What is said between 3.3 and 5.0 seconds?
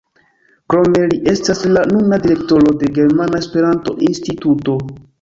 Esperanto-Instituto.